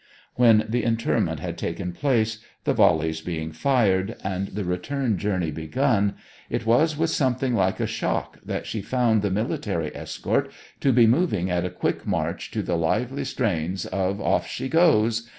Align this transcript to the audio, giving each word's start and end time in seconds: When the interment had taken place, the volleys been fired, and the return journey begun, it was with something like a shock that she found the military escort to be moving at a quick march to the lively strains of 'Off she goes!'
When 0.33 0.65
the 0.67 0.83
interment 0.83 1.41
had 1.41 1.59
taken 1.59 1.93
place, 1.93 2.39
the 2.63 2.73
volleys 2.73 3.21
been 3.21 3.51
fired, 3.51 4.15
and 4.23 4.47
the 4.47 4.63
return 4.65 5.19
journey 5.19 5.51
begun, 5.51 6.15
it 6.49 6.65
was 6.65 6.97
with 6.97 7.11
something 7.11 7.53
like 7.53 7.79
a 7.79 7.85
shock 7.85 8.39
that 8.43 8.65
she 8.65 8.81
found 8.81 9.21
the 9.21 9.29
military 9.29 9.95
escort 9.95 10.51
to 10.79 10.91
be 10.91 11.05
moving 11.05 11.51
at 11.51 11.65
a 11.65 11.69
quick 11.69 12.07
march 12.07 12.49
to 12.49 12.63
the 12.63 12.77
lively 12.77 13.23
strains 13.25 13.85
of 13.85 14.19
'Off 14.19 14.47
she 14.47 14.69
goes!' 14.69 15.29